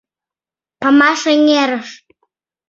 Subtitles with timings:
[0.79, 1.89] Памаш-Эҥерыш.